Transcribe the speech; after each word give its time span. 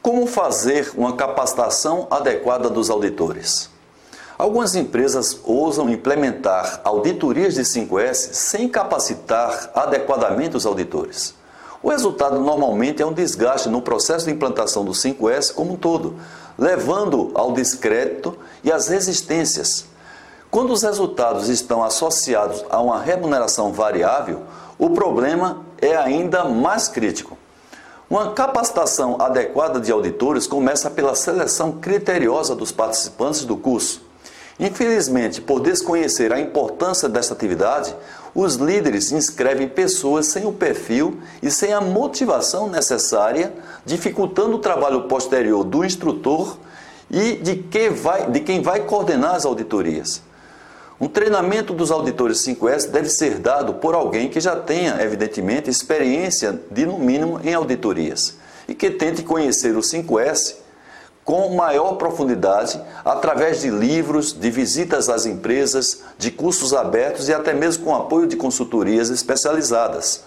Como 0.00 0.28
fazer 0.28 0.92
uma 0.96 1.16
capacitação 1.16 2.06
adequada 2.08 2.70
dos 2.70 2.88
auditores? 2.88 3.68
Algumas 4.38 4.76
empresas 4.76 5.40
ousam 5.44 5.90
implementar 5.90 6.80
auditorias 6.84 7.54
de 7.54 7.62
5S 7.62 8.32
sem 8.32 8.68
capacitar 8.68 9.72
adequadamente 9.74 10.56
os 10.56 10.64
auditores. 10.64 11.34
O 11.82 11.90
resultado 11.90 12.38
normalmente 12.38 13.02
é 13.02 13.06
um 13.06 13.12
desgaste 13.12 13.68
no 13.68 13.82
processo 13.82 14.26
de 14.26 14.30
implantação 14.30 14.84
do 14.84 14.92
5S 14.92 15.52
como 15.52 15.72
um 15.72 15.76
todo, 15.76 16.14
levando 16.56 17.32
ao 17.34 17.50
descrédito 17.50 18.38
e 18.62 18.70
às 18.70 18.86
resistências. 18.86 19.84
Quando 20.48 20.72
os 20.72 20.82
resultados 20.82 21.48
estão 21.48 21.82
associados 21.82 22.64
a 22.70 22.80
uma 22.80 23.02
remuneração 23.02 23.72
variável, 23.72 24.42
o 24.78 24.90
problema 24.90 25.64
é 25.80 25.96
ainda 25.96 26.44
mais 26.44 26.86
crítico. 26.86 27.36
Uma 28.10 28.32
capacitação 28.32 29.20
adequada 29.20 29.78
de 29.78 29.92
auditores 29.92 30.46
começa 30.46 30.88
pela 30.88 31.14
seleção 31.14 31.72
criteriosa 31.72 32.54
dos 32.54 32.72
participantes 32.72 33.44
do 33.44 33.54
curso. 33.54 34.00
Infelizmente, 34.58 35.42
por 35.42 35.60
desconhecer 35.60 36.32
a 36.32 36.40
importância 36.40 37.06
desta 37.06 37.34
atividade, 37.34 37.94
os 38.34 38.54
líderes 38.54 39.12
inscrevem 39.12 39.68
pessoas 39.68 40.26
sem 40.26 40.46
o 40.46 40.52
perfil 40.52 41.18
e 41.42 41.50
sem 41.50 41.74
a 41.74 41.82
motivação 41.82 42.66
necessária, 42.66 43.52
dificultando 43.84 44.56
o 44.56 44.60
trabalho 44.60 45.02
posterior 45.02 45.62
do 45.62 45.84
instrutor 45.84 46.56
e 47.10 47.34
de 47.34 47.56
quem 47.56 47.90
vai, 47.90 48.30
de 48.30 48.40
quem 48.40 48.62
vai 48.62 48.80
coordenar 48.80 49.34
as 49.34 49.44
auditorias. 49.44 50.22
Um 51.00 51.06
treinamento 51.06 51.72
dos 51.72 51.92
auditores 51.92 52.38
5S 52.38 52.88
deve 52.88 53.08
ser 53.08 53.38
dado 53.38 53.74
por 53.74 53.94
alguém 53.94 54.28
que 54.28 54.40
já 54.40 54.56
tenha, 54.56 55.00
evidentemente, 55.00 55.70
experiência 55.70 56.58
de, 56.72 56.84
no 56.84 56.98
mínimo, 56.98 57.40
em 57.44 57.54
auditorias 57.54 58.36
e 58.66 58.74
que 58.74 58.90
tente 58.90 59.22
conhecer 59.22 59.76
o 59.76 59.80
5S 59.80 60.56
com 61.24 61.54
maior 61.54 61.94
profundidade 61.94 62.80
através 63.04 63.60
de 63.60 63.70
livros, 63.70 64.32
de 64.32 64.50
visitas 64.50 65.08
às 65.08 65.24
empresas, 65.24 66.00
de 66.18 66.32
cursos 66.32 66.74
abertos 66.74 67.28
e 67.28 67.32
até 67.32 67.54
mesmo 67.54 67.84
com 67.84 67.94
apoio 67.94 68.26
de 68.26 68.34
consultorias 68.34 69.08
especializadas. 69.08 70.24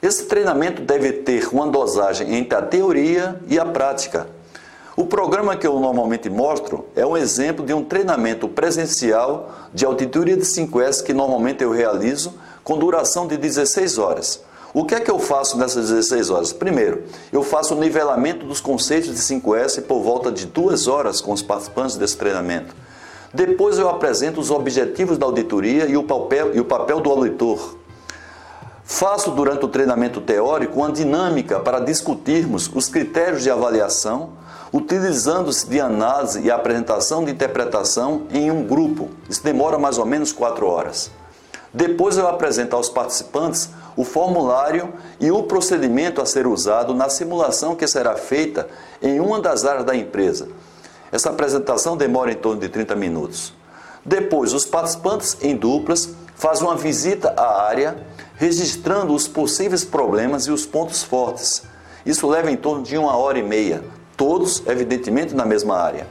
Esse 0.00 0.26
treinamento 0.26 0.82
deve 0.82 1.12
ter 1.12 1.48
uma 1.48 1.66
dosagem 1.66 2.36
entre 2.36 2.56
a 2.56 2.62
teoria 2.62 3.40
e 3.48 3.58
a 3.58 3.64
prática 3.64 4.28
o 4.96 5.04
programa 5.04 5.56
que 5.56 5.66
eu 5.66 5.80
normalmente 5.80 6.30
mostro 6.30 6.86
é 6.94 7.04
um 7.04 7.16
exemplo 7.16 7.66
de 7.66 7.74
um 7.74 7.82
treinamento 7.82 8.48
presencial 8.48 9.52
de 9.74 9.84
auditoria 9.84 10.36
de 10.36 10.44
5S 10.44 11.02
que 11.02 11.12
normalmente 11.12 11.64
eu 11.64 11.72
realizo 11.72 12.34
com 12.62 12.78
duração 12.78 13.26
de 13.26 13.36
16 13.36 13.98
horas. 13.98 14.40
O 14.72 14.84
que 14.84 14.94
é 14.94 15.00
que 15.00 15.10
eu 15.10 15.18
faço 15.18 15.58
nessas 15.58 15.88
16 15.88 16.30
horas? 16.30 16.52
Primeiro, 16.52 17.02
eu 17.32 17.42
faço 17.42 17.74
o 17.74 17.80
nivelamento 17.80 18.46
dos 18.46 18.60
conceitos 18.60 19.10
de 19.10 19.18
5S 19.18 19.82
por 19.82 20.00
volta 20.00 20.30
de 20.30 20.46
duas 20.46 20.86
horas 20.86 21.20
com 21.20 21.32
os 21.32 21.42
participantes 21.42 21.96
desse 21.96 22.16
treinamento. 22.16 22.74
Depois 23.32 23.78
eu 23.78 23.88
apresento 23.88 24.40
os 24.40 24.52
objetivos 24.52 25.18
da 25.18 25.26
auditoria 25.26 25.86
e 25.86 25.96
o 25.96 26.04
papel, 26.04 26.54
e 26.54 26.60
o 26.60 26.64
papel 26.64 27.00
do 27.00 27.10
auditor. 27.10 27.76
Faço 28.84 29.30
durante 29.30 29.64
o 29.64 29.68
treinamento 29.68 30.20
teórico 30.20 30.76
uma 30.80 30.92
dinâmica 30.92 31.58
para 31.58 31.80
discutirmos 31.80 32.70
os 32.74 32.86
critérios 32.86 33.42
de 33.42 33.50
avaliação, 33.50 34.32
utilizando-se 34.70 35.66
de 35.66 35.80
análise 35.80 36.42
e 36.42 36.50
apresentação 36.50 37.24
de 37.24 37.32
interpretação 37.32 38.26
em 38.30 38.50
um 38.50 38.62
grupo. 38.62 39.08
Isso 39.28 39.42
demora 39.42 39.78
mais 39.78 39.96
ou 39.96 40.04
menos 40.04 40.32
quatro 40.32 40.66
horas. 40.66 41.10
Depois 41.72 42.18
eu 42.18 42.28
apresento 42.28 42.76
aos 42.76 42.90
participantes 42.90 43.70
o 43.96 44.04
formulário 44.04 44.92
e 45.18 45.30
o 45.30 45.44
procedimento 45.44 46.20
a 46.20 46.26
ser 46.26 46.46
usado 46.46 46.94
na 46.94 47.08
simulação 47.08 47.74
que 47.74 47.86
será 47.86 48.16
feita 48.16 48.68
em 49.00 49.18
uma 49.18 49.40
das 49.40 49.64
áreas 49.64 49.84
da 49.84 49.96
empresa. 49.96 50.48
Essa 51.10 51.30
apresentação 51.30 51.96
demora 51.96 52.30
em 52.30 52.36
torno 52.36 52.60
de 52.60 52.68
30 52.68 52.94
minutos. 52.96 53.54
Depois, 54.04 54.52
os 54.52 54.66
participantes 54.66 55.38
em 55.40 55.56
duplas 55.56 56.10
fazem 56.34 56.66
uma 56.66 56.76
visita 56.76 57.34
à 57.36 57.66
área, 57.66 57.96
registrando 58.36 59.14
os 59.14 59.28
possíveis 59.28 59.84
problemas 59.84 60.46
e 60.46 60.50
os 60.50 60.66
pontos 60.66 61.02
fortes. 61.02 61.62
Isso 62.04 62.28
leva 62.28 62.50
em 62.50 62.56
torno 62.56 62.82
de 62.82 62.98
uma 62.98 63.16
hora 63.16 63.38
e 63.38 63.42
meia, 63.42 63.82
todos, 64.16 64.62
evidentemente, 64.66 65.34
na 65.34 65.44
mesma 65.44 65.78
área. 65.78 66.06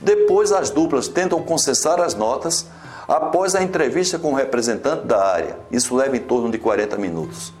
Depois, 0.00 0.50
as 0.50 0.70
duplas 0.70 1.08
tentam 1.08 1.42
concessar 1.42 2.00
as 2.00 2.14
notas 2.14 2.66
após 3.06 3.54
a 3.54 3.62
entrevista 3.62 4.18
com 4.18 4.32
o 4.32 4.36
representante 4.36 5.04
da 5.06 5.22
área. 5.22 5.58
Isso 5.70 5.94
leva 5.94 6.16
em 6.16 6.20
torno 6.20 6.50
de 6.50 6.58
40 6.58 6.96
minutos. 6.96 7.52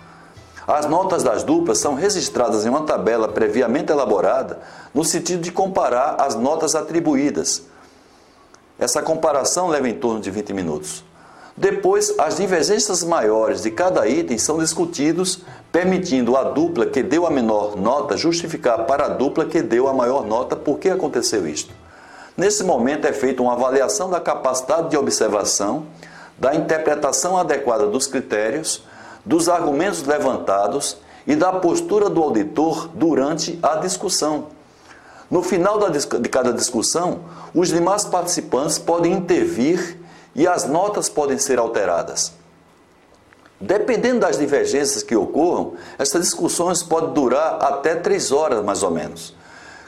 As 0.66 0.86
notas 0.86 1.22
das 1.24 1.42
duplas 1.42 1.78
são 1.78 1.94
registradas 1.94 2.64
em 2.64 2.68
uma 2.68 2.82
tabela 2.82 3.26
previamente 3.26 3.90
elaborada 3.90 4.60
no 4.94 5.04
sentido 5.04 5.42
de 5.42 5.50
comparar 5.50 6.16
as 6.20 6.36
notas 6.36 6.76
atribuídas. 6.76 7.64
Essa 8.78 9.02
comparação 9.02 9.68
leva 9.68 9.88
em 9.88 9.94
torno 9.94 10.20
de 10.20 10.30
20 10.30 10.52
minutos. 10.52 11.04
Depois, 11.60 12.14
as 12.18 12.38
divergências 12.38 13.04
maiores 13.04 13.60
de 13.60 13.70
cada 13.70 14.08
item 14.08 14.38
são 14.38 14.56
discutidos, 14.56 15.40
permitindo 15.70 16.34
a 16.34 16.42
dupla 16.42 16.86
que 16.86 17.02
deu 17.02 17.26
a 17.26 17.30
menor 17.30 17.76
nota 17.76 18.16
justificar 18.16 18.86
para 18.86 19.04
a 19.04 19.08
dupla 19.10 19.44
que 19.44 19.60
deu 19.60 19.86
a 19.86 19.92
maior 19.92 20.24
nota 20.24 20.56
por 20.56 20.78
que 20.78 20.88
aconteceu 20.88 21.46
isto. 21.46 21.74
Nesse 22.34 22.64
momento 22.64 23.06
é 23.06 23.12
feita 23.12 23.42
uma 23.42 23.52
avaliação 23.52 24.08
da 24.08 24.18
capacidade 24.18 24.88
de 24.88 24.96
observação, 24.96 25.84
da 26.38 26.54
interpretação 26.54 27.36
adequada 27.36 27.86
dos 27.86 28.06
critérios, 28.06 28.82
dos 29.22 29.46
argumentos 29.46 30.02
levantados 30.06 30.96
e 31.26 31.36
da 31.36 31.52
postura 31.52 32.08
do 32.08 32.22
auditor 32.22 32.88
durante 32.94 33.58
a 33.62 33.76
discussão. 33.76 34.46
No 35.30 35.42
final 35.42 35.78
de 35.90 36.28
cada 36.30 36.54
discussão, 36.54 37.20
os 37.54 37.68
demais 37.68 38.06
participantes 38.06 38.78
podem 38.78 39.12
intervir 39.12 39.99
e 40.34 40.46
as 40.46 40.66
notas 40.66 41.08
podem 41.08 41.38
ser 41.38 41.58
alteradas. 41.58 42.32
Dependendo 43.60 44.20
das 44.20 44.38
divergências 44.38 45.02
que 45.02 45.14
ocorram, 45.14 45.74
estas 45.98 46.22
discussões 46.22 46.82
podem 46.82 47.12
durar 47.12 47.62
até 47.62 47.94
três 47.94 48.32
horas 48.32 48.64
mais 48.64 48.82
ou 48.82 48.90
menos. 48.90 49.34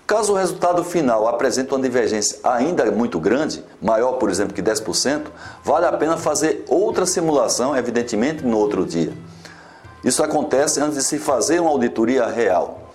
Caso 0.07 0.33
o 0.35 0.37
resultado 0.37 0.85
final 0.85 1.27
apresente 1.27 1.73
uma 1.73 1.81
divergência 1.81 2.39
ainda 2.45 2.91
muito 2.91 3.19
grande, 3.19 3.65
maior, 3.81 4.15
por 4.15 4.29
exemplo, 4.29 4.53
que 4.53 4.63
10%, 4.63 5.23
vale 5.65 5.87
a 5.87 5.93
pena 5.93 6.19
fazer 6.19 6.65
outra 6.69 7.07
simulação, 7.07 7.75
evidentemente, 7.75 8.45
no 8.45 8.59
outro 8.59 8.85
dia. 8.85 9.13
Isso 10.05 10.23
acontece 10.23 10.81
antes 10.81 10.97
de 10.97 11.05
se 11.05 11.19
fazer 11.19 11.61
uma 11.61 11.71
auditoria 11.71 12.27
real. 12.27 12.93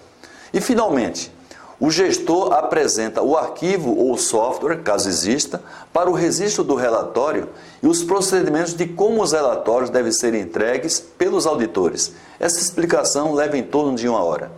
E, 0.53 0.61
finalmente, 0.61 1.31
o 1.79 1.91
gestor 1.91 2.53
apresenta 2.53 3.21
o 3.21 3.37
arquivo 3.37 3.95
ou 3.95 4.17
software, 4.17 4.77
caso 4.77 5.07
exista, 5.07 5.61
para 5.93 6.09
o 6.09 6.13
registro 6.13 6.63
do 6.63 6.73
relatório 6.73 7.49
e 7.83 7.87
os 7.87 8.03
procedimentos 8.03 8.73
de 8.73 8.87
como 8.87 9.21
os 9.21 9.31
relatórios 9.31 9.91
devem 9.91 10.11
ser 10.11 10.33
entregues 10.33 10.99
pelos 10.99 11.45
auditores. 11.45 12.13
Essa 12.39 12.59
explicação 12.59 13.33
leva 13.33 13.57
em 13.57 13.63
torno 13.63 13.95
de 13.95 14.07
uma 14.07 14.23
hora. 14.23 14.51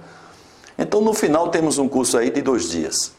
Então, 0.78 1.02
no 1.02 1.13
final, 1.13 1.50
temos 1.50 1.78
um 1.78 1.90
curso 1.90 2.18
aí 2.18 2.29
de 2.29 2.41
dois 2.41 2.69
dias. 2.69 3.12